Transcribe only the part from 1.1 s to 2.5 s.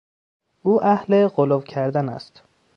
غلو کردن است.